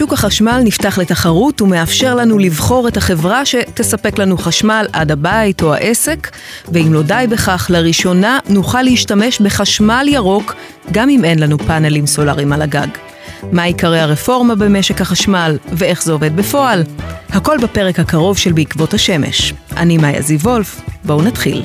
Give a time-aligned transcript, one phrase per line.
[0.00, 5.74] שוק החשמל נפתח לתחרות ומאפשר לנו לבחור את החברה שתספק לנו חשמל עד הבית או
[5.74, 6.30] העסק,
[6.72, 10.54] ואם לא די בכך, לראשונה נוכל להשתמש בחשמל ירוק
[10.92, 12.86] גם אם אין לנו פאנלים סולאריים על הגג.
[13.52, 16.84] מה עיקרי הרפורמה במשק החשמל ואיך זה עובד בפועל?
[17.28, 19.54] הכל בפרק הקרוב של בעקבות השמש.
[19.76, 21.62] אני מאיה זיו וולף, בואו נתחיל.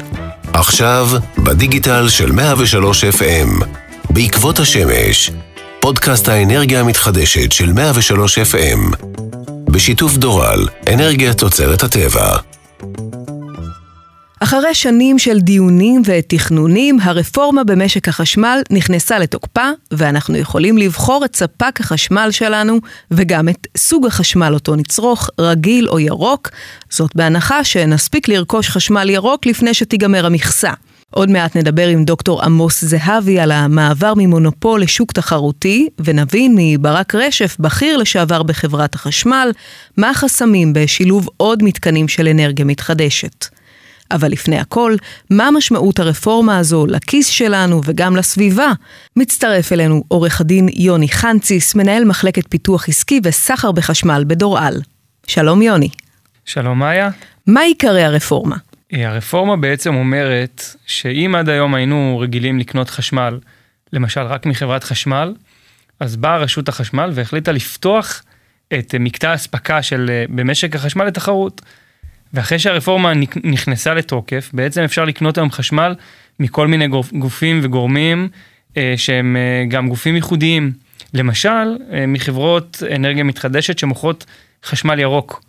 [0.54, 1.08] עכשיו,
[1.38, 3.66] בדיגיטל של 103 FM,
[4.10, 5.32] בעקבות השמש,
[5.86, 8.96] פודקאסט האנרגיה המתחדשת של 103 FM,
[9.66, 12.38] בשיתוף דורל, אנרגיה תוצרת הטבע.
[14.40, 21.80] אחרי שנים של דיונים ותכנונים, הרפורמה במשק החשמל נכנסה לתוקפה, ואנחנו יכולים לבחור את ספק
[21.80, 22.80] החשמל שלנו,
[23.12, 26.50] וגם את סוג החשמל אותו נצרוך, רגיל או ירוק,
[26.90, 30.72] זאת בהנחה שנספיק לרכוש חשמל ירוק לפני שתיגמר המכסה.
[31.12, 37.58] עוד מעט נדבר עם דוקטור עמוס זהבי על המעבר ממונופול לשוק תחרותי, ונבין מברק רשף,
[37.60, 39.52] בכיר לשעבר בחברת החשמל,
[39.98, 43.46] מה החסמים בשילוב עוד מתקנים של אנרגיה מתחדשת.
[44.12, 44.96] אבל לפני הכל,
[45.30, 48.72] מה משמעות הרפורמה הזו לכיס שלנו וגם לסביבה?
[49.16, 54.82] מצטרף אלינו עורך הדין יוני חנציס, מנהל מחלקת פיתוח עסקי וסחר בחשמל בדור-על.
[55.28, 55.90] שלום יוני.
[56.46, 57.10] שלום מאיה.
[57.48, 58.56] מה עיקרי הרפורמה?
[58.94, 63.40] אה, הרפורמה בעצם אומרת שאם עד היום היינו רגילים לקנות חשמל,
[63.94, 65.34] למשל רק מחברת חשמל,
[66.00, 68.24] אז באה רשות החשמל והחליטה לפתוח
[68.74, 71.62] את מקטע האספקה של אה, במשק החשמל לתחרות.
[72.34, 73.14] ואחרי שהרפורמה
[73.44, 75.96] נכנסה לתוקף, בעצם אפשר לקנות היום חשמל
[76.40, 78.30] מכל מיני גופים וגורמים
[78.78, 80.72] אה, שהם אה, גם גופים ייחודיים.
[81.14, 84.26] למשל, אה, מחברות אנרגיה מתחדשת שמוכרות
[84.64, 85.45] חשמל ירוק.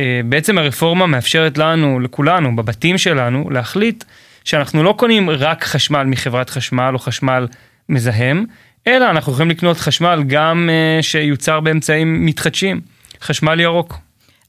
[0.00, 4.04] אה, בעצם הרפורמה מאפשרת לנו, לכולנו, בבתים שלנו, להחליט
[4.44, 7.46] שאנחנו לא קונים רק חשמל מחברת חשמל או חשמל
[7.88, 8.44] מזהם,
[8.86, 12.80] אלא אנחנו יכולים לקנות חשמל גם אה, שיוצר באמצעים מתחדשים,
[13.22, 13.98] חשמל ירוק.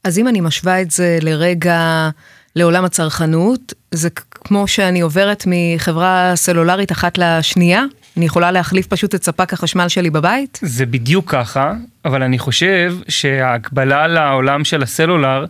[0.04, 2.10] אז אם אני משווה את זה לרגע
[2.56, 7.84] לעולם הצרכנות, זה כמו שאני עוברת מחברה סלולרית אחת לשנייה?
[8.18, 10.58] אני יכולה להחליף פשוט את ספק החשמל שלי בבית?
[10.62, 11.72] זה בדיוק ככה,
[12.04, 15.44] אבל אני חושב שההקבלה לעולם של הסלולר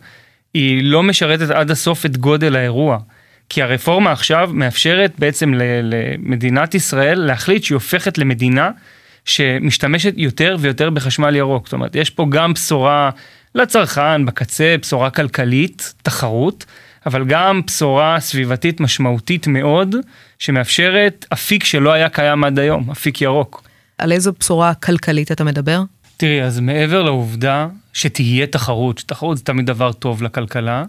[0.54, 2.98] היא לא משרתת עד הסוף את גודל האירוע.
[3.48, 8.70] כי הרפורמה עכשיו מאפשרת בעצם למדינת ישראל להחליט שהיא הופכת למדינה
[9.24, 11.66] שמשתמשת יותר ויותר בחשמל ירוק.
[11.66, 13.10] זאת אומרת, יש פה גם בשורה
[13.54, 16.64] לצרכן בקצה, בשורה כלכלית, תחרות,
[17.08, 19.96] אבל גם בשורה סביבתית משמעותית מאוד,
[20.38, 23.62] שמאפשרת אפיק שלא היה קיים עד היום, אפיק ירוק.
[23.98, 25.82] על איזו בשורה כלכלית אתה מדבר?
[26.16, 30.84] תראי, אז מעבר לעובדה שתהיה תחרות, שתחרות זה תמיד דבר טוב לכלכלה,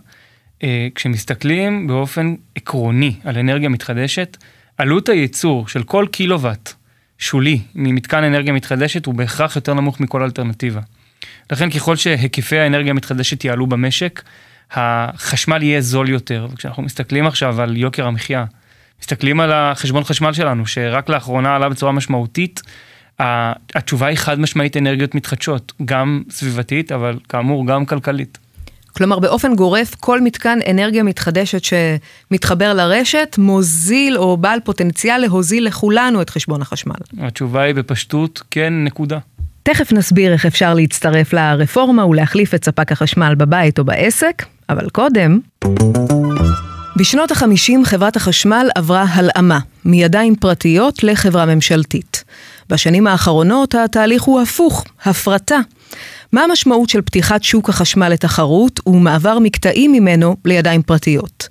[0.64, 4.38] אה, כשמסתכלים באופן עקרוני על אנרגיה מתחדשת,
[4.78, 6.74] עלות הייצור של כל קילוואט
[7.18, 10.82] שולי ממתקן אנרגיה מתחדשת הוא בהכרח יותר נמוך מכל אלטרנטיבה.
[11.52, 14.22] לכן ככל שהיקפי האנרגיה המתחדשת יעלו במשק,
[14.72, 16.48] החשמל יהיה זול יותר.
[16.52, 18.46] וכשאנחנו מסתכלים עכשיו על יוקר המחיה,
[19.02, 22.62] מסתכלים על החשבון חשמל שלנו, שרק לאחרונה עלה בצורה משמעותית,
[23.76, 28.38] התשובה היא חד משמעית אנרגיות מתחדשות, גם סביבתית, אבל כאמור גם כלכלית.
[28.98, 36.22] כלומר, באופן גורף, כל מתקן אנרגיה מתחדשת שמתחבר לרשת, מוזיל או בעל פוטנציאל להוזיל לכולנו
[36.22, 36.96] את חשבון החשמל.
[37.20, 39.20] התשובה היא בפשטות, כן, נקודה.
[39.74, 45.40] תכף נסביר איך אפשר להצטרף לרפורמה ולהחליף את ספק החשמל בבית או בעסק, אבל קודם...
[46.96, 52.24] בשנות ה-50 חברת החשמל עברה הלאמה, מידיים פרטיות לחברה ממשלתית.
[52.70, 55.60] בשנים האחרונות התהליך הוא הפוך, הפרטה.
[56.34, 61.48] מה המשמעות של פתיחת שוק החשמל לתחרות ומעבר מקטעים ממנו לידיים פרטיות?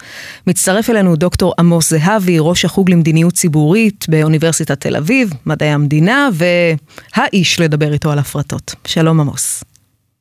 [0.47, 7.61] מצטרף אלינו דוקטור עמוס זהבי, ראש החוג למדיניות ציבורית באוניברסיטת תל אביב, מדעי המדינה, והאיש
[7.61, 8.75] לדבר איתו על הפרטות.
[8.87, 9.65] שלום עמוס.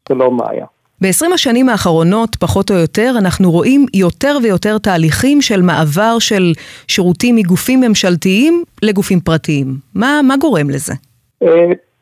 [0.09, 0.65] שלום מאיה.
[1.01, 6.53] ב-20 השנים האחרונות, פחות או יותר, אנחנו רואים יותר ויותר תהליכים של מעבר של
[6.87, 9.77] שירותים מגופים ממשלתיים לגופים פרטיים.
[9.95, 10.93] מה, מה גורם לזה?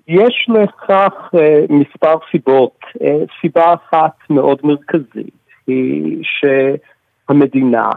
[0.09, 2.79] אה, יש לכך אה, מספר סיבות.
[3.01, 5.33] אה, סיבה אחת מאוד מרכזית
[5.67, 7.89] היא שהמדינה,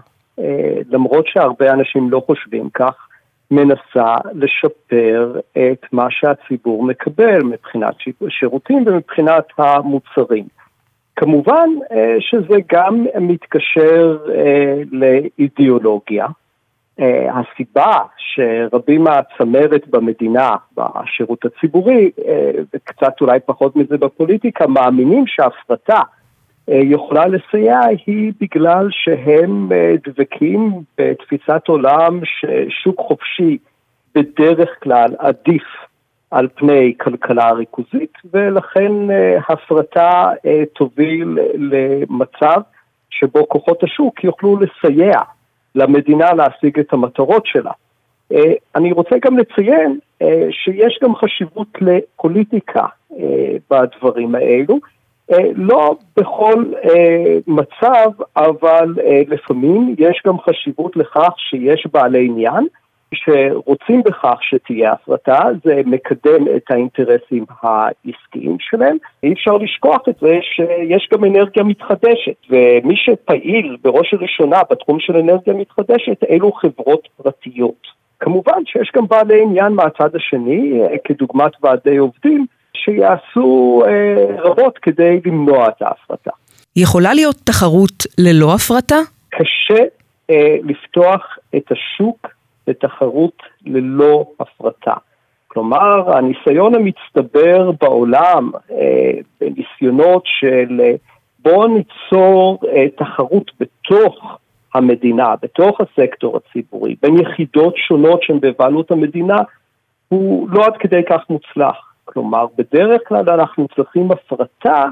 [0.90, 3.08] למרות שהרבה אנשים לא חושבים כך,
[3.50, 7.94] מנסה לשפר את מה שהציבור מקבל מבחינת
[8.28, 10.44] שירותים ומבחינת המוצרים.
[11.18, 16.26] כמובן אה, שזה גם מתקשר אה, לאידיאולוגיה.
[17.00, 22.10] אה, הסיבה שרבים מהצמרת במדינה, בשירות הציבורי,
[22.74, 26.00] וקצת אולי פחות מזה בפוליטיקה, מאמינים שהפרטה
[26.68, 29.68] יכולה לסייע היא בגלל שהם
[30.06, 33.58] דבקים בתפיסת עולם ששוק חופשי
[34.14, 35.64] בדרך כלל עדיף
[36.30, 38.92] על פני כלכלה ריכוזית, ולכן
[39.48, 40.30] הפרטה
[40.74, 42.60] תוביל למצב
[43.10, 45.20] שבו כוחות השוק יוכלו לסייע
[45.74, 47.70] למדינה להשיג את המטרות שלה.
[48.76, 49.98] אני רוצה גם לציין
[50.50, 52.86] שיש גם חשיבות לפוליטיקה
[53.70, 54.78] בדברים האלו.
[55.54, 56.64] לא בכל
[57.46, 58.94] מצב, אבל
[59.28, 62.66] לפעמים יש גם חשיבות לכך שיש בעלי עניין
[63.14, 68.96] שרוצים בכך שתהיה הפרטה, זה מקדם את האינטרסים העסקיים שלהם.
[69.22, 75.16] אי אפשר לשכוח את זה שיש גם אנרגיה מתחדשת, ומי שפעיל בראש הראשונה בתחום של
[75.16, 77.98] אנרגיה מתחדשת אלו חברות פרטיות.
[78.20, 82.46] כמובן שיש גם בעלי עניין מהצד השני, כדוגמת ועדי עובדים,
[82.76, 86.30] שיעשו אה, רבות כדי למנוע את ההפרטה.
[86.76, 88.96] יכולה להיות תחרות ללא הפרטה?
[89.30, 89.82] קשה
[90.30, 92.37] אה, לפתוח את השוק
[92.68, 94.94] לתחרות ללא הפרטה.
[95.48, 99.10] כלומר, הניסיון המצטבר בעולם אה,
[99.40, 100.92] בניסיונות של אה,
[101.38, 104.38] בואו ניצור אה, תחרות בתוך
[104.74, 109.36] המדינה, בתוך הסקטור הציבורי, בין יחידות שונות שהן בבעלות המדינה,
[110.08, 111.76] הוא לא עד כדי כך מוצלח.
[112.04, 114.84] כלומר, בדרך כלל אנחנו צריכים הפרטה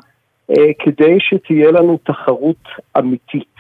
[0.51, 2.65] אה, כדי שתהיה לנו תחרות
[2.99, 3.55] אמיתית.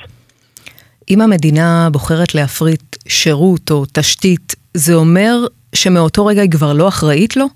[1.10, 5.34] אם המדינה בוחרת להפריט שירות או תשתית, זה אומר
[5.74, 7.46] שמאותו רגע היא כבר לא אחראית לו?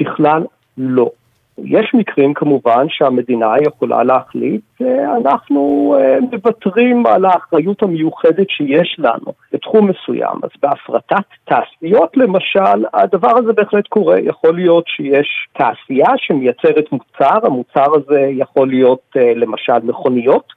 [0.00, 0.42] בכלל
[0.78, 1.10] לא.
[1.64, 4.62] יש מקרים כמובן שהמדינה יכולה להחליט,
[5.16, 10.36] אנחנו אה, מוותרים על האחריות המיוחדת שיש לנו בתחום מסוים.
[10.42, 14.20] אז בהפרטת תעשיות למשל, הדבר הזה בהחלט קורה.
[14.20, 20.55] יכול להיות שיש תעשייה שמייצרת מוצר, המוצר הזה יכול להיות אה, למשל מכוניות.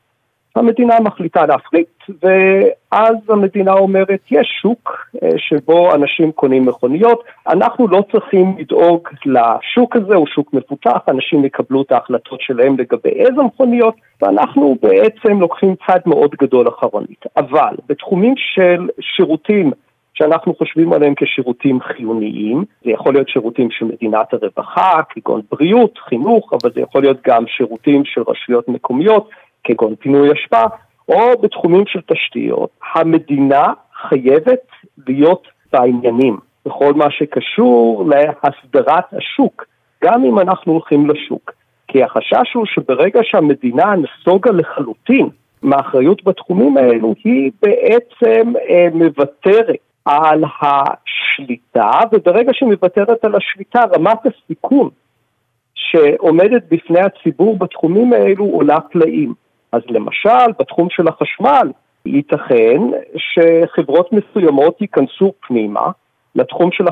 [0.56, 1.88] המדינה מחליטה להפריט,
[2.24, 9.96] ואז המדינה אומרת, יש שוק אה, שבו אנשים קונים מכוניות, אנחנו לא צריכים לדאוג לשוק
[9.96, 15.76] הזה, הוא שוק מפותח, אנשים יקבלו את ההחלטות שלהם לגבי איזה מכוניות, ואנחנו בעצם לוקחים
[15.88, 17.26] צד מאוד גדול אחרונית.
[17.38, 19.72] אבל בתחומים של שירותים
[20.20, 22.66] שאנחנו חושבים עליהם כשירותים חיוניים.
[22.84, 27.44] זה יכול להיות שירותים של מדינת הרווחה, כגון בריאות, חינוך, אבל זה יכול להיות גם
[27.48, 29.30] שירותים של רשויות מקומיות,
[29.64, 30.64] כגון פינוי אשפה,
[31.10, 33.74] או בתחומים של תשתיות, המדינה
[34.10, 34.68] חייבת
[35.08, 39.66] להיות בעניינים בכל מה שקשור להסדרת השוק,
[40.04, 41.52] גם אם אנחנו הולכים לשוק.
[41.88, 45.30] כי החשש הוא שברגע שהמדינה נסוגה לחלוטין
[45.62, 54.18] מהאחריות בתחומים האלו, היא בעצם אה, מוותרת על השליטה, וברגע שהיא מוותרת על השליטה, רמת
[54.26, 54.90] הסיכון
[55.76, 59.34] שעומדת בפני הציבור בתחומים האלו עולה פלאים.
[59.72, 61.72] אז למשל, בתחום של החשמל,
[62.06, 62.82] ייתכן
[63.18, 65.92] שחברות מסוימות ייכנסו פנימה
[66.36, 66.84] לתחום של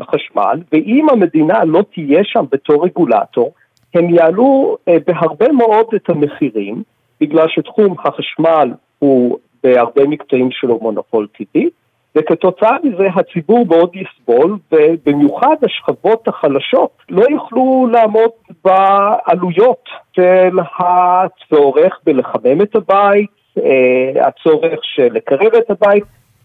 [0.00, 3.52] החשמל, ואם המדינה לא תהיה שם בתור רגולטור,
[3.94, 6.82] הם יעלו אה, בהרבה מאוד את המחירים,
[7.20, 11.70] בגלל שתחום החשמל הוא בהרבה מקטעים שלו מונופול טבעי,
[12.16, 18.30] וכתוצאה מזה הציבור מאוד יסבול, ובמיוחד השכבות החלשות לא יוכלו לעמוד
[18.64, 19.84] בעלויות
[20.16, 26.04] של הצורך בלחמם את הבית, אה, הצורך של לקרר את הבית,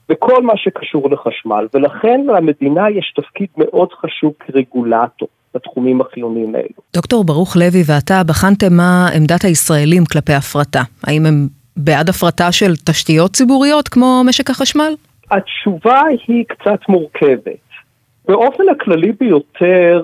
[0.10, 5.28] וכל מה שקשור לחשמל, ולכן למדינה יש תפקיד מאוד חשוב כרגולטור.
[5.56, 6.82] בתחומים החיוניים האלו.
[6.94, 10.82] דוקטור ברוך לוי ואתה בחנתם מה עמדת הישראלים כלפי הפרטה.
[11.04, 14.94] האם הם בעד הפרטה של תשתיות ציבוריות כמו משק החשמל?
[15.32, 17.68] התשובה היא קצת מורכבת.
[18.28, 20.04] באופן הכללי ביותר,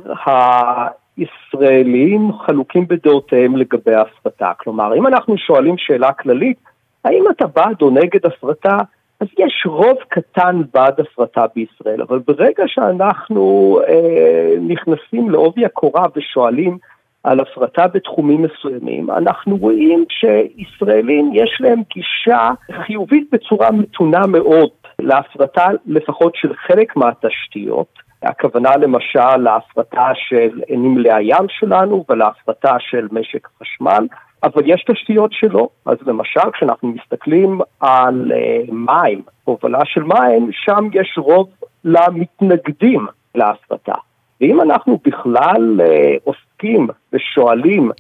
[1.18, 4.52] הישראלים חלוקים בדעותיהם לגבי הפרטה.
[4.58, 6.58] כלומר, אם אנחנו שואלים שאלה כללית,
[7.06, 8.78] האם אתה בעד או נגד הפרטה,
[9.20, 16.78] אז יש רוב קטן בעד הפרטה בישראל, אבל ברגע שאנחנו אה, נכנסים לעובי הקורה ושואלים
[17.24, 22.50] על הפרטה בתחומים מסוימים, אנחנו רואים שישראלים יש להם גישה
[22.86, 24.70] חיובית בצורה מתונה מאוד
[25.04, 28.04] להפרטה לפחות של חלק מהתשתיות.
[28.24, 34.08] הכוונה למשל להפרטה של נמלי הים שלנו ולהפרטה של משק החשמל,
[34.44, 35.68] אבל יש תשתיות שלא.
[35.86, 41.50] אז למשל, כשאנחנו מסתכלים על uh, מים, הובלה של מים, שם יש רוב
[41.84, 43.96] למתנגדים להפרטה.
[44.42, 45.84] ואם אנחנו בכלל uh,
[46.24, 47.92] עוסקים ושואלים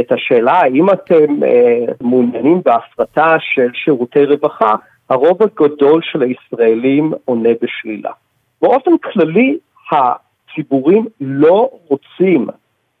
[0.00, 4.74] את השאלה האם אתם uh, מעוניינים בהפרטה של שירותי רווחה,
[5.10, 8.10] הרוב הגדול של הישראלים עונה בשלילה.
[8.62, 9.58] באופן כללי,
[9.92, 12.46] הציבורים לא רוצים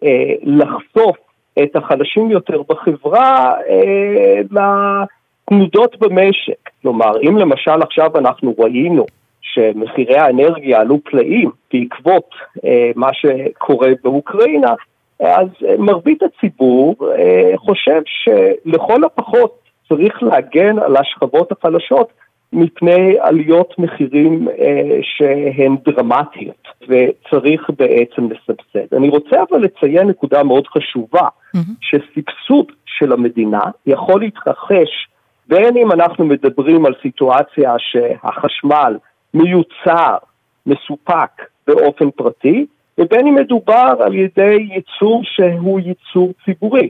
[0.04, 1.16] אה, לחשוף
[1.62, 4.40] את החלשים יותר בחברה אה,
[5.50, 6.70] לתנודות במשק.
[6.82, 9.06] כלומר, אם למשל עכשיו אנחנו ראינו
[9.40, 12.30] שמחירי האנרגיה עלו פלאים בעקבות
[12.64, 14.74] אה, מה שקורה באוקראינה,
[15.20, 15.48] אז
[15.78, 22.12] מרבית הציבור אה, חושב שלכל הפחות צריך להגן על השכבות החלשות
[22.52, 28.94] מפני עליות מחירים אה, שהן דרמטיות, וצריך בעצם לסבסד.
[28.96, 31.58] אני רוצה אבל לציין נקודה מאוד חשובה, mm-hmm.
[31.80, 35.08] שסבסוד של המדינה יכול להתרחש
[35.48, 38.96] בין אם אנחנו מדברים על סיטואציה שהחשמל
[39.34, 40.16] מיוצר,
[40.66, 42.66] מסופק באופן פרטי,
[42.98, 46.88] ובין אם מדובר על ידי ייצור שהוא ייצור ציבורי.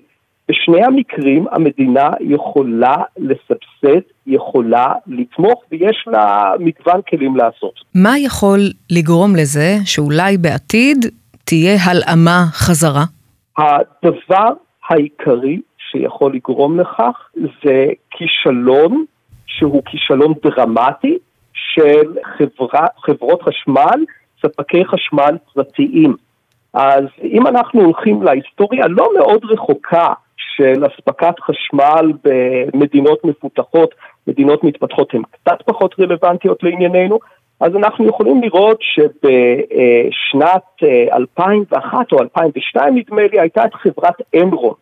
[0.50, 7.74] בשני המקרים המדינה יכולה לסבסד, יכולה לתמוך, ויש לה מגוון כלים לעשות.
[7.94, 11.06] מה יכול לגרום לזה שאולי בעתיד
[11.44, 13.04] תהיה הלאמה חזרה?
[13.58, 14.52] הדבר
[14.88, 17.28] העיקרי שיכול לגרום לכך
[17.64, 19.04] זה כישלון
[19.46, 21.18] שהוא כישלון דרמטי
[21.52, 24.04] של חברה, חברות חשמל,
[24.42, 26.16] ספקי חשמל פרטיים.
[26.74, 30.06] אז אם אנחנו הולכים להיסטוריה לא מאוד רחוקה
[30.60, 33.94] של אספקת חשמל במדינות מפותחות,
[34.26, 37.18] מדינות מתפתחות הן קצת פחות רלוונטיות לענייננו,
[37.60, 40.62] אז אנחנו יכולים לראות שבשנת
[41.12, 44.74] 2001 אה, או 2002 נדמה לי הייתה את חברת אמרון,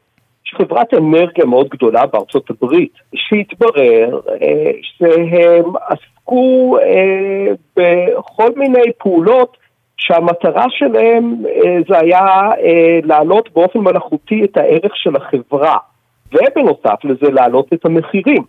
[0.57, 9.57] חברת אנרגיה מאוד גדולה בארצות הברית, שהתברר אה, שהם עסקו אה, בכל מיני פעולות
[9.99, 12.27] שהמטרה שלהם אה, זה היה
[12.65, 15.77] אה, להעלות באופן מלאכותי את הערך של החברה,
[16.33, 18.43] ובנוסף לזה להעלות את המחירים,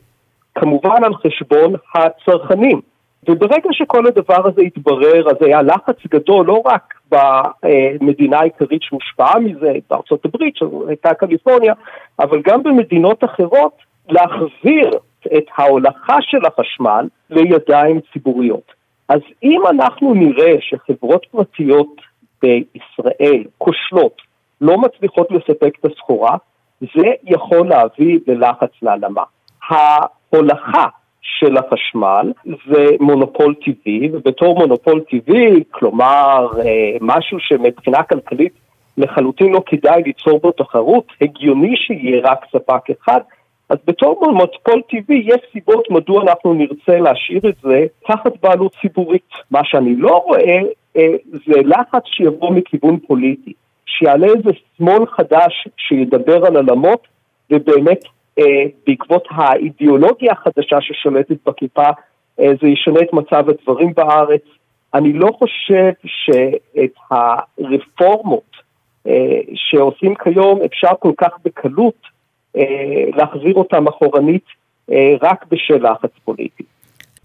[0.55, 2.81] כמובן על חשבון הצרכנים.
[3.29, 9.73] וברגע שכל הדבר הזה התברר, אז היה לחץ גדול לא רק במדינה העיקרית שהושפעה מזה,
[9.89, 11.73] בארצות הברית, שהייתה קליפורניה,
[12.19, 13.73] אבל גם במדינות אחרות,
[14.09, 14.89] להחזיר
[15.37, 18.78] את ההולכה של החשמל לידיים ציבוריות.
[19.09, 22.01] אז אם אנחנו נראה שחברות פרטיות
[22.41, 24.21] בישראל כושלות,
[24.61, 26.37] לא מצליחות לספק את הסחורה,
[26.81, 29.23] זה יכול להביא ללחץ להעלמה.
[29.69, 30.87] ההולכה
[31.21, 38.53] של החשמל זה מונופול טבעי, ובתור מונופול טבעי, כלומר אה, משהו שמבחינה כלכלית
[38.97, 43.19] לחלוטין לא כדאי ליצור בו תחרות, הגיוני שיהיה רק ספק אחד,
[43.69, 49.29] אז בתור מונופול טבעי יש סיבות מדוע אנחנו נרצה להשאיר את זה תחת בעלות ציבורית.
[49.51, 50.59] מה שאני לא רואה
[50.97, 53.53] אה, זה לחץ שיבוא מכיוון פוליטי,
[53.85, 57.07] שיעלה איזה שמאל חדש שידבר על עלמות
[57.51, 57.99] ובאמת
[58.39, 61.89] אה, בעקבות האידיאולוגיה החדשה ששולטת בכיפה,
[62.39, 64.43] אה, זה ישנה את מצב הדברים בארץ.
[64.93, 68.51] אני לא חושב שאת הרפורמות
[69.07, 72.18] אה, שעושים כיום אפשר כל כך בקלות
[73.15, 74.45] להחזיר אותם אחורנית
[75.21, 76.63] רק בשל לחץ פוליטי.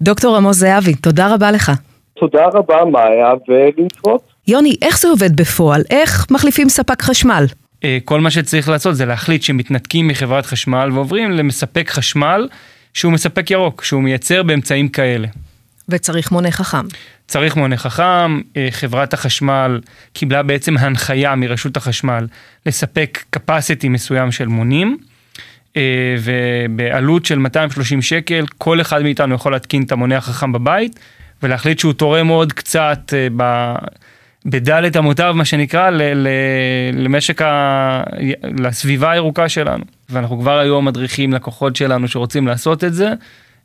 [0.02, 1.72] דוקטור עמוס זהבי, תודה רבה לך.
[2.18, 4.22] תודה רבה, מאיה, ולהתראות.
[4.48, 5.82] יוני, איך זה עובד בפועל?
[5.90, 7.44] איך מחליפים ספק חשמל?
[7.84, 12.48] אה, כל מה שצריך לעשות זה להחליט שמתנתקים מחברת חשמל ועוברים למספק חשמל
[12.94, 15.28] שהוא מספק ירוק, שהוא מייצר באמצעים כאלה.
[15.88, 16.86] וצריך מונה חכם.
[17.26, 19.80] צריך מונה חכם, אה, חברת החשמל
[20.12, 22.26] קיבלה בעצם הנחיה מרשות החשמל
[22.66, 25.13] לספק capacity מסוים של מונים, אה,
[26.18, 31.00] ובעלות של 230 שקל כל אחד מאיתנו יכול להתקין את המונה החכם בבית
[31.42, 33.72] ולהחליט שהוא תורם עוד קצת ב...
[34.46, 36.28] בדלת אמותיו, מה שנקרא, ל, ל,
[36.92, 38.02] למשק ה...
[38.58, 39.84] לסביבה הירוקה שלנו.
[40.10, 43.12] ואנחנו כבר היום מדריכים לקוחות שלנו שרוצים לעשות את זה,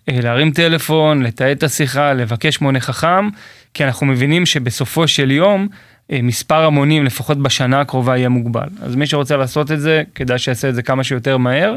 [0.09, 3.29] אה, להרים טלפון, לתעד את השיחה, לבקש מונה חכם,
[3.73, 5.77] כי אנחנו מבינים שבסופו של יום, אה,
[6.11, 8.67] מספר המונים, לפחות בשנה הקרובה, יהיה מוגבל.
[8.81, 11.75] אז מי שרוצה לעשות את זה, כדאי שיעשה את זה כמה שיותר מהר,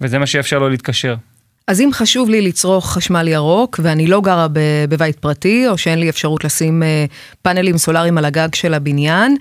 [0.00, 1.14] וזה מה שיאפשר לו להתקשר.
[1.66, 4.46] אז אם חשוב לי לצרוך חשמל ירוק, ואני לא גרה
[4.88, 7.04] בבית פרטי, או שאין לי אפשרות לשים אה,
[7.42, 9.36] פאנלים סולאריים על הגג של הבניין,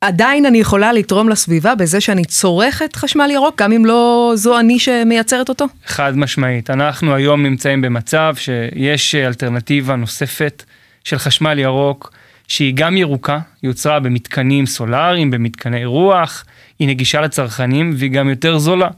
[0.00, 4.78] עדיין אני יכולה לתרום לסביבה בזה שאני צורכת חשמל ירוק, גם אם לא זו אני
[4.78, 5.66] שמייצרת אותו?
[5.86, 6.70] חד משמעית.
[6.70, 10.64] אנחנו היום נמצאים במצב שיש אלטרנטיבה נוספת
[11.04, 12.12] של חשמל ירוק,
[12.48, 16.44] שהיא גם ירוקה, היא יוצרה במתקנים סולאריים, במתקני רוח,
[16.78, 18.88] היא נגישה לצרכנים והיא גם יותר זולה.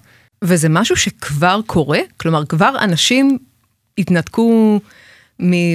[0.43, 1.99] וזה משהו שכבר קורה?
[2.17, 3.39] כלומר, כבר אנשים
[3.99, 4.81] התנתקו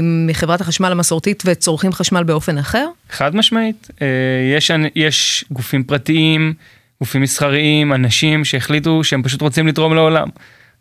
[0.04, 2.88] מחברת החשמל המסורתית וצורכים חשמל באופן אחר?
[3.10, 3.88] חד משמעית.
[4.02, 4.08] אה,
[4.58, 6.54] יש, יש גופים פרטיים,
[7.02, 10.28] גופים מסחריים, אנשים שהחליטו שהם פשוט רוצים לתרום לעולם.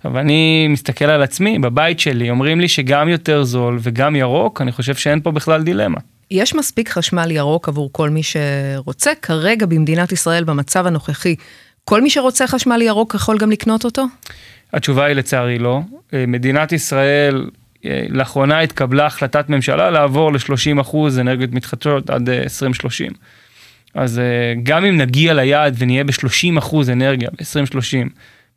[0.05, 4.73] אבל אני מסתכל על עצמי, בבית שלי, אומרים לי שגם יותר זול וגם ירוק, אני
[4.73, 6.01] חושב שאין פה בכלל דילמה.
[6.31, 9.11] יש מספיק חשמל ירוק עבור כל מי שרוצה.
[9.23, 11.37] כרגע במדינת ישראל, במצב הנוכחי,
[11.85, 14.05] כל מי שרוצה חשמל ירוק יכול גם לקנות אותו?
[14.73, 15.81] התשובה היא לצערי לא.
[16.15, 17.51] אה, מדינת ישראל
[18.09, 23.13] לאחרונה התקבלה החלטת ממשלה לעבור ל-30% אנרגיות מתחדשות עד 2030.
[23.95, 24.21] אז
[24.63, 28.09] גם אם נגיע ליעד ונהיה ב-30% אנרגיה ב-2030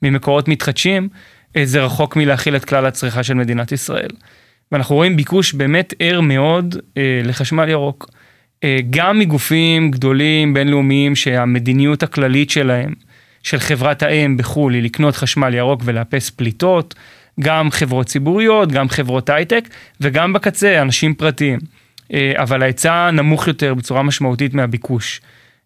[0.01, 1.10] ממקורות מתחדשים,
[1.63, 4.10] זה רחוק מלהכיל את כלל הצריכה של מדינת ישראל.
[4.72, 8.10] ואנחנו רואים ביקוש באמת ער מאוד אה, לחשמל ירוק.
[8.63, 12.93] אה, גם מגופים גדולים בינלאומיים שהמדיניות הכללית שלהם,
[13.43, 16.96] של חברת האם בחו"ל, היא לקנות חשמל ירוק ולאפס פליטות,
[17.39, 19.70] גם חברות ציבוריות, גם חברות הייטק,
[20.01, 21.60] וגם בקצה אנשים פרטיים.
[22.13, 25.22] אה, אבל ההיצע נמוך יותר בצורה משמעותית מהביקוש.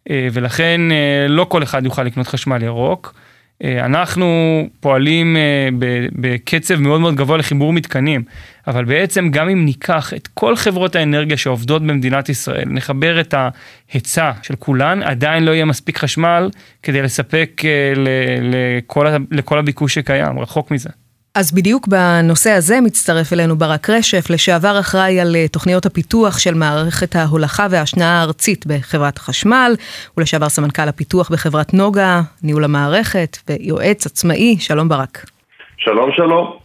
[0.09, 3.13] אה, ולכן אה, לא כל אחד יוכל לקנות חשמל ירוק.
[3.63, 4.27] אה, אנחנו
[4.79, 5.69] פועלים אה,
[6.11, 8.23] בקצב מאוד מאוד גבוה לחיבור מתקנים,
[8.67, 14.31] אבל בעצם גם אם ניקח את כל חברות האנרגיה שעובדות במדינת ישראל, נחבר את ההיצע
[14.41, 16.49] של כולן, עדיין לא יהיה מספיק חשמל
[16.83, 17.93] כדי לספק אה,
[18.41, 20.89] לכל, לכל הביקוש שקיים, רחוק מזה.
[21.37, 26.53] אז בדיוק בנושא הזה מצטרף אלינו ברק רשף, לשעבר אחראי על אה, תוכניות הפיתוח של
[26.53, 29.75] מערכת ההולכה וההשנאה הארצית בחברת החשמל,
[30.17, 35.25] ולשעבר סמנכ"ל הפיתוח בחברת נוגה, ניהול המערכת ויועץ עצמאי, שלום ברק.
[35.77, 36.57] שלום שלום.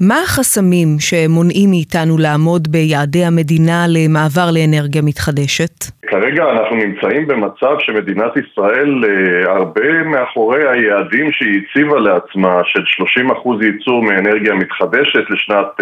[0.00, 5.84] מה החסמים שמונעים מאיתנו לעמוד ביעדי המדינה למעבר לאנרגיה מתחדשת?
[6.10, 13.64] כרגע אנחנו נמצאים במצב שמדינת ישראל אה, הרבה מאחורי היעדים שהיא הציבה לעצמה של 30%
[13.64, 15.80] ייצור מאנרגיה מתחדשת לשנת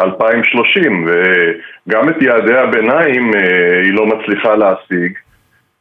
[0.00, 1.14] 2030 אה,
[1.86, 5.12] וגם את יעדי הביניים אה, היא לא מצליחה להשיג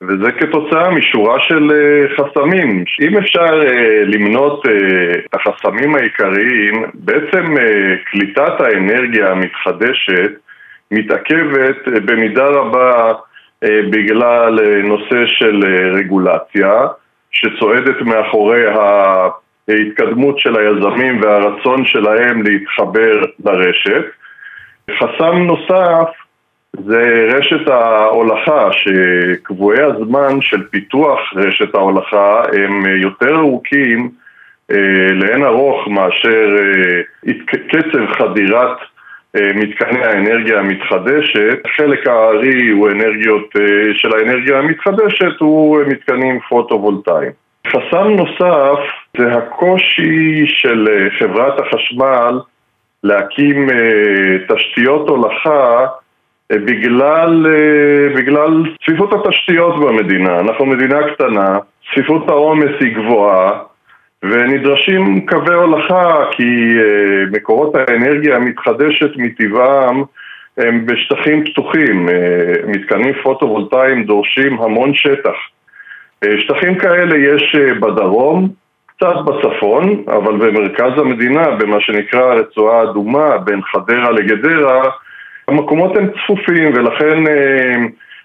[0.02, 1.72] וזה כתוצאה משורה של
[2.18, 2.84] חסמים.
[3.02, 3.62] אם אפשר
[4.06, 4.64] למנות
[5.26, 7.56] את החסמים העיקריים, בעצם
[8.06, 10.32] קליטת האנרגיה המתחדשת
[10.92, 13.14] מתעכבת במידה רבה
[13.64, 16.88] בגלל uh, נושא של uh, רגולציה,
[17.32, 18.64] שצועדת מאחורי
[19.68, 24.06] ההתקדמות של היזמים והרצון שלהם להתחבר לרשת.
[24.92, 26.10] חסם נוסף
[26.74, 34.10] זה רשת ההולכה, שקבועי הזמן של פיתוח רשת ההולכה הם יותר ארוכים
[34.72, 38.86] אה, לאין ארוך מאשר אה, קצב חדירת אה,
[39.36, 41.60] מתקני האנרגיה המתחדשת.
[41.78, 43.50] חלק הארי הוא אנרגיות
[43.94, 47.32] של האנרגיה המתחדשת הוא מתקנים פוטו-וולטאיים.
[47.68, 48.80] חסם נוסף
[49.18, 52.40] זה הקושי של חברת החשמל
[53.04, 53.68] להקים
[54.48, 55.88] תשתיות הולכה
[56.52, 60.40] אה, בגלל, אה, בגלל צפיפות התשתיות במדינה.
[60.40, 61.58] אנחנו מדינה קטנה,
[61.92, 63.60] צפיפות העומס היא גבוהה
[64.24, 70.04] ונדרשים קווי הולכה כי אה, מקורות האנרגיה המתחדשת מטבעם
[70.58, 72.10] הם בשטחים פתוחים.
[72.68, 75.36] מתקנים פוטו-וולטאיים דורשים המון שטח.
[76.40, 78.50] שטחים כאלה יש בדרום,
[79.02, 84.90] קצת בצפון, אבל במרכז המדינה, במה שנקרא הרצועה האדומה, בין חדרה לגדרה,
[85.48, 87.76] המקומות הם צפופים ולכן אה,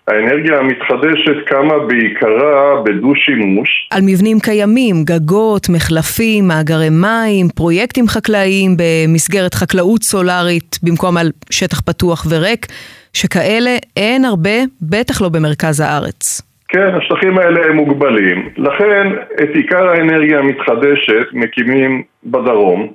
[0.09, 3.89] האנרגיה המתחדשת קמה בעיקרה בדו-שימוש.
[3.91, 11.81] על מבנים קיימים, גגות, מחלפים, מאגרי מים, פרויקטים חקלאיים במסגרת חקלאות סולארית במקום על שטח
[11.81, 12.67] פתוח וריק,
[13.13, 16.43] שכאלה אין הרבה, בטח לא במרכז הארץ.
[16.69, 18.49] כן, השטחים האלה הם מוגבלים.
[18.57, 22.89] לכן את עיקר האנרגיה המתחדשת מקימים בדרום,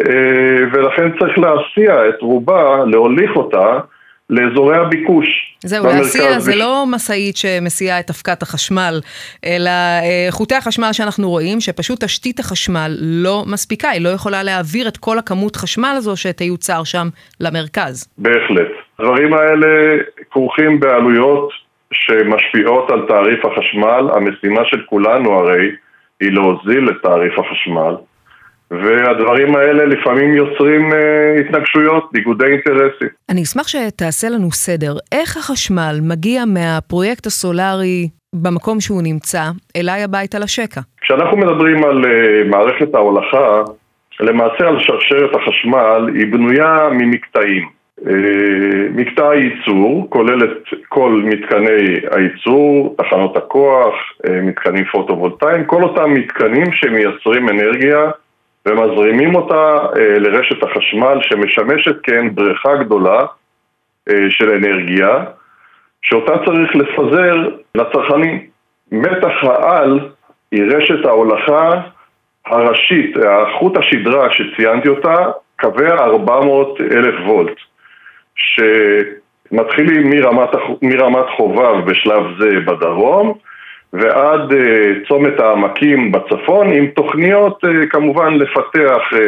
[0.00, 3.78] אה, ולכן צריך להסיע את רובה, להוליך אותה
[4.30, 5.56] לאזורי הביקוש.
[5.64, 9.00] זהו, להסיע זה לא משאית שמסיעה את אבקת החשמל,
[9.44, 14.88] אלא אה, חוטי החשמל שאנחנו רואים, שפשוט תשתית החשמל לא מספיקה, היא לא יכולה להעביר
[14.88, 17.08] את כל הכמות חשמל הזו שתיוצר שם
[17.40, 18.08] למרכז.
[18.18, 18.68] בהחלט.
[18.98, 21.48] הדברים האלה כרוכים בעלויות
[21.92, 24.08] שמשפיעות על תעריף החשמל.
[24.14, 25.70] המשימה של כולנו הרי
[26.20, 27.94] היא להוזיל את תעריף החשמל.
[28.82, 33.08] והדברים האלה לפעמים יוצרים אה, התנגשויות, ניגודי אינטרסים.
[33.28, 34.92] אני אשמח שתעשה לנו סדר.
[35.12, 39.42] איך החשמל מגיע מהפרויקט הסולארי במקום שהוא נמצא
[39.76, 40.80] אליי הביתה לשקע?
[41.00, 42.08] כשאנחנו מדברים על uh,
[42.50, 43.62] מערכת ההולכה,
[44.20, 47.68] למעשה על שרשרת החשמל היא בנויה ממקטעים.
[48.00, 48.04] Uh,
[48.94, 53.94] מקטע הייצור כולל את כל מתקני הייצור, תחנות הכוח,
[54.26, 58.10] uh, מתקנים פוטו-וולטאיים, כל אותם מתקנים שמייצרים אנרגיה
[58.66, 63.20] ומזרימים אותה אה, לרשת החשמל שמשמשת כעין בריכה גדולה
[64.10, 65.24] אה, של אנרגיה
[66.02, 68.46] שאותה צריך לפזר לצרכנים.
[68.92, 70.00] מתח העל
[70.50, 71.80] היא רשת ההולכה
[72.46, 73.16] הראשית,
[73.58, 75.16] חוט השדרה שציינתי אותה,
[75.60, 77.56] קווי 400 אלף וולט,
[78.36, 80.48] שמתחילים מרמת,
[80.82, 83.38] מרמת חובב בשלב זה בדרום,
[83.94, 89.18] ועד uh, צומת העמקים בצפון, עם תוכניות uh, כמובן לפתח uh,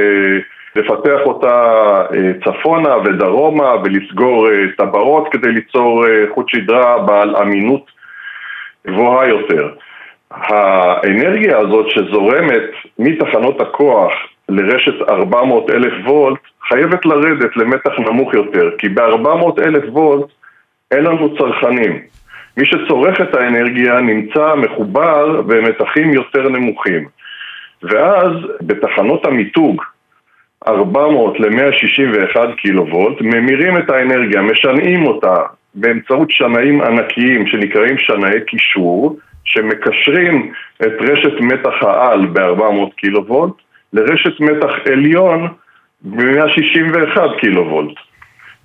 [0.76, 2.02] לפתח אותה
[2.44, 4.48] צפונה ודרומה ולסגור
[4.78, 7.90] טבעות כדי ליצור חוט שדרה בעל אמינות
[8.86, 9.68] גבוהה יותר.
[10.30, 14.12] האנרגיה הזאת שזורמת מתחנות הכוח
[14.48, 20.26] לרשת 400 אלף וולט חייבת לרדת למתח נמוך יותר, כי ב-400 אלף וולט
[20.90, 22.02] אין לנו צרכנים.
[22.56, 27.08] מי שצורך את האנרגיה נמצא מחובר במתחים יותר נמוכים.
[27.82, 29.82] ואז בתחנות המיתוג
[30.68, 35.36] 400 ל-161 קילו וולט ממירים את האנרגיה, משנעים אותה
[35.74, 43.54] באמצעות שנאים ענקיים שנקראים שנאי קישור שמקשרים את רשת מתח העל ב-400 קילו וולט
[43.92, 45.48] לרשת מתח עליון
[46.02, 47.96] ב-161 קילו וולט.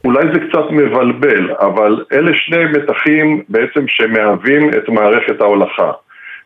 [0.05, 5.91] אולי זה קצת מבלבל, אבל אלה שני מתחים בעצם שמהווים את מערכת ההולכה.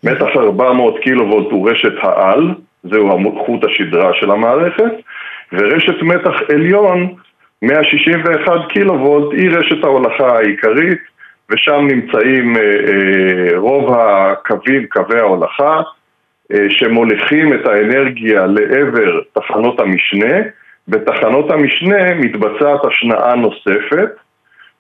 [0.04, 4.92] מתח 400 קילו וולט הוא רשת העל, זהו חוט השדרה של המערכת,
[5.54, 7.16] ורשת מתח עליון
[7.62, 11.00] 161 קילו וולט היא רשת ההולכה העיקרית
[11.50, 15.82] ושם נמצאים אה, אה, רוב הקווים, קווי ההולכה
[16.54, 20.36] אה, שמוליכים את האנרגיה לעבר תחנות המשנה
[20.88, 24.10] בתחנות המשנה מתבצעת השנאה נוספת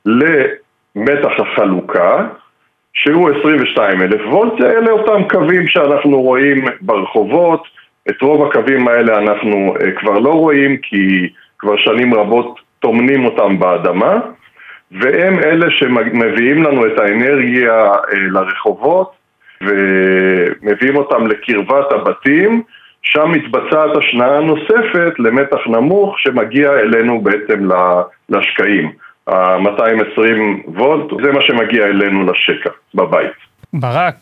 [0.05, 2.27] למתח החלוקה
[2.93, 7.63] שהוא 22 אלף וולט, אלה אותם קווים שאנחנו רואים ברחובות,
[8.09, 14.19] את רוב הקווים האלה אנחנו כבר לא רואים כי כבר שנים רבות טומנים אותם באדמה
[14.91, 19.11] והם אלה שמביאים לנו את האנרגיה אה, לרחובות
[19.61, 22.63] ומביאים אותם לקרבת הבתים,
[23.05, 27.67] שם מתבצעת השנאה נוספת למתח נמוך שמגיע אלינו בעצם
[28.29, 28.91] לשקעים.
[29.27, 33.31] ה-220 וולט, זה מה שמגיע אלינו לשקע, בבית.
[33.73, 34.15] ברק,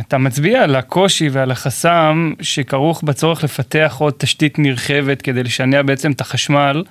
[0.00, 6.12] אתה מצביע על הקושי ועל החסם שכרוך בצורך לפתח עוד תשתית נרחבת כדי לשנע בעצם
[6.12, 6.82] את החשמל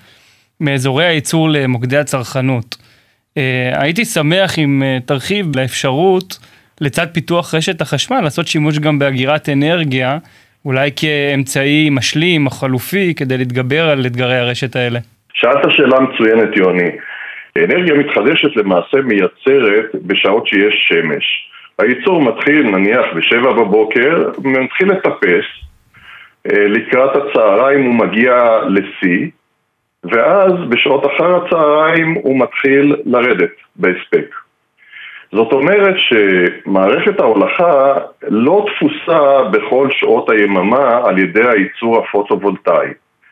[0.61, 2.77] מאזורי הייצור למוקדי הצרכנות.
[3.37, 6.39] אה, הייתי שמח אם אה, תרחיב לאפשרות,
[6.81, 10.17] לצד פיתוח רשת החשמל, לעשות שימוש גם באגירת אנרגיה,
[10.65, 14.99] אולי כאמצעי משלים או חלופי כדי להתגבר על אתגרי הרשת האלה.
[15.33, 16.89] שאלת שאלה מצוינת, יוני.
[17.57, 21.49] אנרגיה מתחדשת למעשה מייצרת בשעות שיש שמש.
[21.79, 25.45] הייצור מתחיל נניח בשבע בבוקר, מתחיל לטפס,
[26.51, 29.27] אה, לקראת הצהריים הוא מגיע לשיא,
[30.03, 34.35] ואז בשעות אחר הצהריים הוא מתחיל לרדת בהספק.
[35.31, 37.93] זאת אומרת שמערכת ההולכה
[38.27, 42.87] לא תפוסה בכל שעות היממה על ידי הייצור הפוטו-וולטאי.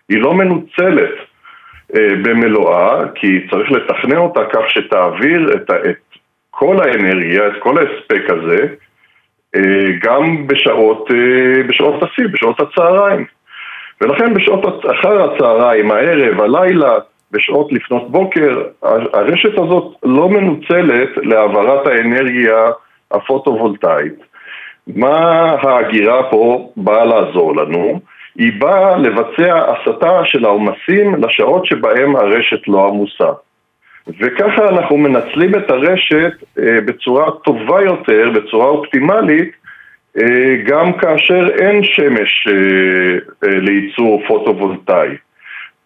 [0.10, 1.13] היא לא מנוצלת
[1.95, 6.17] אה, במלואה, כי צריך לתכנן אותה כך שתעביר את, את
[6.49, 8.67] כל האנרגיה, את כל ההספק הזה,
[9.55, 13.25] אה, גם בשעות, אה, בשעות השיא, בשעות הצהריים.
[14.01, 16.93] ולכן בשעות אחר הצהריים, הערב, הלילה,
[17.32, 18.62] בשעות לפנות בוקר,
[19.13, 22.70] הרשת הזאת לא מנוצלת להעברת האנרגיה
[23.12, 24.13] הפוטו-וולטאית.
[24.88, 25.18] מה
[25.62, 28.00] ההגירה פה באה לעזור לנו?
[28.36, 33.30] היא באה לבצע הסטה של העומסים לשעות שבהם הרשת לא עמוסה.
[34.20, 39.52] וככה אנחנו מנצלים את הרשת אה, בצורה טובה יותר, בצורה אופטימלית,
[40.18, 45.10] אה, גם כאשר אין שמש אה, לייצור פוטו-וולטאי.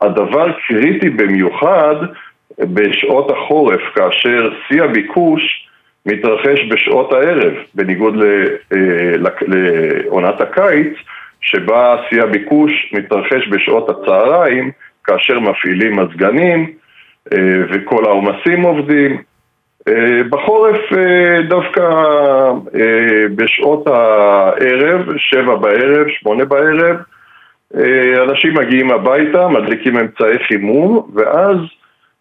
[0.01, 1.95] הדבר קריטי במיוחד
[2.59, 5.67] בשעות החורף, כאשר שיא הביקוש
[6.05, 8.15] מתרחש בשעות הערב, בניגוד
[9.47, 10.93] לעונת הקיץ,
[11.41, 14.71] שבה שיא הביקוש מתרחש בשעות הצהריים,
[15.03, 16.71] כאשר מפעילים מזגנים
[17.69, 19.21] וכל העומסים עובדים.
[19.87, 21.81] אה, בחורף אה, דווקא
[22.75, 26.97] אה, בשעות הערב, שבע בערב, שמונה בערב,
[28.29, 31.57] אנשים מגיעים הביתה, מדליקים אמצעי חימום, ואז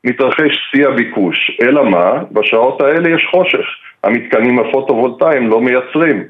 [0.04, 1.58] מתרחש שיא הביקוש.
[1.62, 2.12] אלא מה?
[2.32, 3.66] בשעות האלה יש חושך.
[4.04, 6.24] המתקנים הפוטו-וולטאיים לא מייצרים.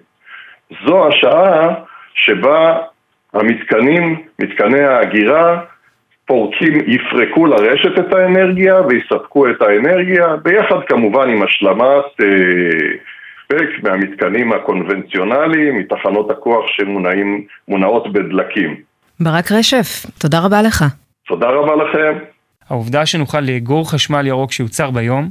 [0.86, 1.74] זו השעה
[2.14, 2.78] שבה
[3.34, 5.60] המתקנים, מתקני ההגירה,
[6.26, 14.52] פורקים, יפרקו לרשת את האנרגיה ויספקו את האנרגיה, ביחד כמובן עם השלמת ספק אה, מהמתקנים
[14.52, 18.89] הקונבנציונליים, מתחנות הכוח שמונעות בדלקים.
[19.20, 20.84] ברק רשף, תודה רבה לך.
[21.26, 22.24] תודה רבה לכם.
[22.68, 25.30] העובדה שנוכל לאגור חשמל ירוק שיוצר ביום,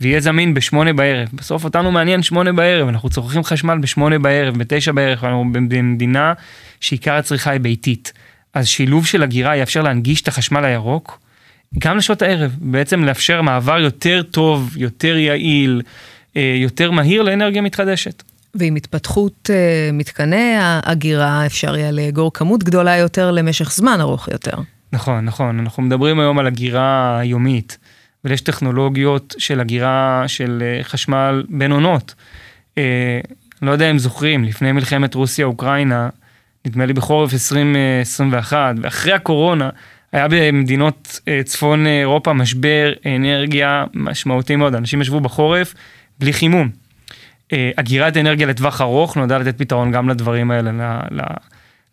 [0.00, 1.28] ויהיה זמין בשמונה בערב.
[1.32, 6.32] בסוף אותנו מעניין שמונה בערב, אנחנו צורכים חשמל בשמונה בערב, בתשע בערב, אנחנו במדינה
[6.80, 8.12] שעיקר הצריכה היא ביתית.
[8.54, 11.18] אז שילוב של אגירה יאפשר להנגיש את החשמל הירוק
[11.78, 15.82] גם לשעות הערב, בעצם לאפשר מעבר יותר טוב, יותר יעיל,
[16.36, 18.22] אה, יותר מהיר לאנרגיה מתחדשת.
[18.54, 24.54] ועם התפתחות אה, מתקני האגירה אפשר יהיה לאגור כמות גדולה יותר למשך זמן ארוך יותר.
[24.92, 25.60] נכון, נכון.
[25.60, 27.78] אנחנו מדברים היום על הגירה יומית,
[28.24, 32.14] אבל יש טכנולוגיות של הגירה של אה, חשמל בין עונות.
[32.78, 33.20] אה,
[33.62, 36.08] לא יודע אם זוכרים, לפני מלחמת רוסיה-אוקראינה,
[36.66, 39.70] נדמה לי בחורף 2021, ואחרי הקורונה,
[40.12, 45.74] היה במדינות אה, צפון אירופה משבר אנרגיה משמעותי מאוד, אנשים ישבו בחורף
[46.18, 46.68] בלי חימום.
[47.52, 51.00] אה, אגירת אנרגיה לטווח ארוך נועדה לתת פתרון גם לדברים האלה,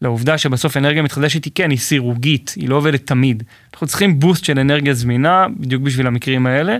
[0.01, 3.43] לעובדה שבסוף אנרגיה מתחדשת היא כן, היא סירוגית, היא לא עובדת תמיד.
[3.73, 6.77] אנחנו צריכים בוסט של אנרגיה זמינה בדיוק בשביל המקרים האלה.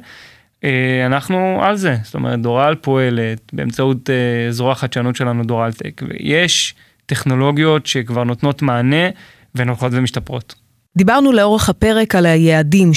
[0.63, 4.09] אה, אנחנו על זה, זאת אומרת דורל פועלת באמצעות
[4.49, 9.09] זרוע החדשנות שלנו דורל טק, ויש טכנולוגיות שכבר נותנות מענה
[9.55, 10.55] והן הולכות ומשתפרות.
[10.97, 12.91] דיברנו לאורך הפרק על היעדים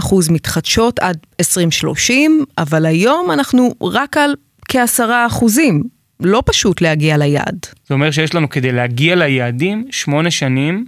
[0.00, 4.34] 30% מתחדשות עד 2030, אבל היום אנחנו רק על
[4.68, 5.82] כעשרה אחוזים.
[6.20, 7.66] לא פשוט להגיע ליעד.
[7.86, 10.86] זה אומר שיש לנו כדי להגיע ליעדים שמונה שנים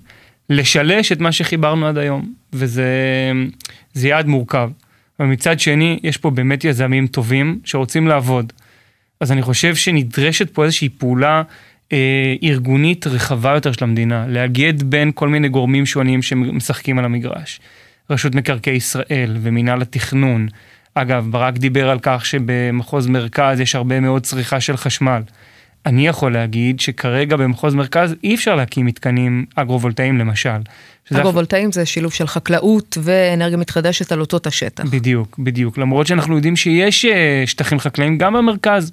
[0.50, 2.86] לשלש את מה שחיברנו עד היום, וזה
[3.96, 4.70] יעד מורכב.
[5.20, 8.52] אבל מצד שני, יש פה באמת יזמים טובים שרוצים לעבוד.
[9.20, 11.42] אז אני חושב שנדרשת פה איזושהי פעולה
[11.92, 17.60] אה, ארגונית רחבה יותר של המדינה, לאגד בין כל מיני גורמים שונים שמשחקים על המגרש.
[18.10, 20.48] רשות מקרקעי ישראל ומינהל התכנון.
[20.94, 25.22] אגב, ברק דיבר על כך שבמחוז מרכז יש הרבה מאוד צריכה של חשמל.
[25.86, 30.58] אני יכול להגיד שכרגע במחוז מרכז אי אפשר להקים מתקנים אגרו-וולטאיים למשל.
[31.12, 34.84] אגרו-וולטאיים זה שילוב של חקלאות ואנרגיה מתחדשת על אותו השטח.
[34.84, 35.78] בדיוק, בדיוק.
[35.78, 38.92] למרות שאנחנו יודעים שיש אה, שטחים חקלאיים גם במרכז.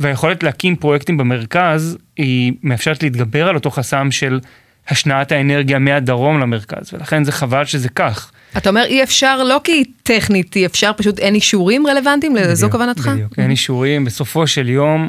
[0.00, 4.40] והיכולת להקים פרויקטים במרכז היא מאפשרת להתגבר על אותו חסם של
[4.88, 8.32] השנעת האנרגיה מהדרום למרכז, ולכן זה חבל שזה כך.
[8.56, 12.70] אתה אומר אי אפשר לא כי טכנית אי אפשר, פשוט אין אישורים רלוונטיים, בדיוק, זו
[12.70, 13.06] כוונתך?
[13.06, 15.08] בדיוק, אין אישורים, בסופו של יום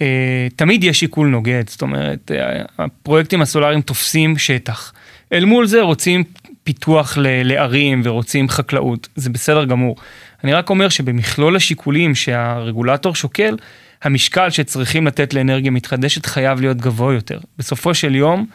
[0.00, 4.92] אה, תמיד יש שיקול נוגד, זאת אומרת, אה, הפרויקטים הסולאריים תופסים שטח.
[5.32, 6.24] אל מול זה רוצים
[6.64, 9.96] פיתוח לערים ורוצים חקלאות, זה בסדר גמור.
[10.44, 13.56] אני רק אומר שבמכלול השיקולים שהרגולטור שוקל,
[14.02, 17.38] המשקל שצריכים לתת לאנרגיה מתחדשת חייב להיות גבוה יותר.
[17.58, 18.46] בסופו של יום,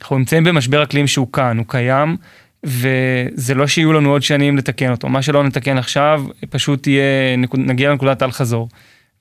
[0.00, 2.16] אנחנו נמצאים במשבר אקלים שהוא כאן, הוא קיים,
[2.64, 5.08] וזה לא שיהיו לנו עוד שנים לתקן אותו.
[5.08, 8.68] מה שלא נתקן עכשיו, פשוט תהיה, נגיע לנקודת אל חזור.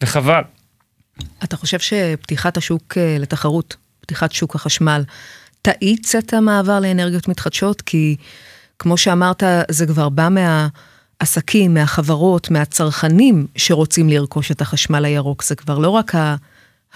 [0.04, 0.42] וחבל.
[1.44, 5.04] אתה חושב שפתיחת השוק אה, לתחרות, פתיחת שוק החשמל,
[5.62, 7.82] תאיץ את המעבר לאנרגיות מתחדשות?
[7.82, 8.16] כי
[8.80, 10.68] כמו שאמרת, זה כבר בא מה...
[11.22, 15.44] מהעסקים, מהחברות, מהצרכנים שרוצים לרכוש את החשמל הירוק.
[15.44, 16.12] זה כבר לא רק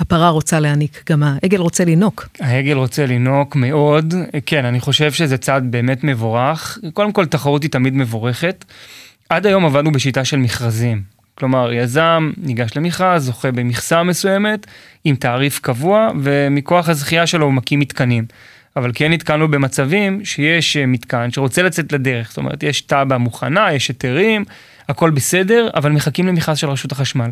[0.01, 2.27] הפרה רוצה להעניק, גם העגל רוצה לינוק.
[2.39, 4.13] העגל רוצה לינוק מאוד.
[4.45, 6.77] כן, אני חושב שזה צעד באמת מבורך.
[6.93, 8.65] קודם כל, תחרות היא תמיד מבורכת.
[9.29, 11.01] עד היום עבדנו בשיטה של מכרזים.
[11.35, 14.67] כלומר, יזם ניגש למכרז, זוכה במכסה מסוימת,
[15.03, 18.25] עם תעריף קבוע, ומכוח הזכייה שלו הוא מקים מתקנים.
[18.75, 23.73] אבל כן נתקלנו במצבים שיש אה, מתקן שרוצה לצאת לדרך, זאת אומרת, יש תב"ע מוכנה,
[23.73, 24.45] יש היתרים,
[24.89, 27.31] הכל בסדר, אבל מחכים למכרז של רשות החשמל.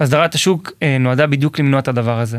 [0.00, 2.38] הסדרת השוק אה, נועדה בדיוק למנוע את הדבר הזה.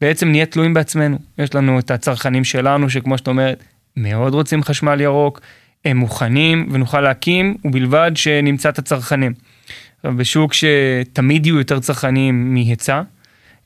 [0.00, 1.18] בעצם נהיה תלויים בעצמנו.
[1.38, 3.64] יש לנו את הצרכנים שלנו, שכמו שאת אומרת,
[3.96, 5.40] מאוד רוצים חשמל ירוק,
[5.84, 9.32] הם מוכנים ונוכל להקים, ובלבד שנמצא את הצרכנים.
[10.04, 13.02] בשוק שתמיד יהיו יותר צרכנים מהיצע,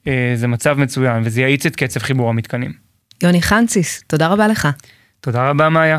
[0.07, 2.73] אה, זה מצב מצוין, וזה יאיץ את קצב חיבור המתקנים.
[3.23, 4.69] יוני חנציס, תודה רבה לך.
[5.21, 5.99] תודה רבה, מאיה.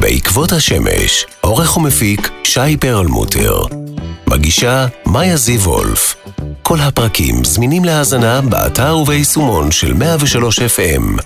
[0.00, 3.83] בעקבות השמש, עורך ומפיק שי פרלמוטר.
[4.34, 6.16] מגישה מאיה זיו וולף.
[6.62, 11.20] כל הפרקים זמינים להאזנה באתר וביישומון של 103 FM.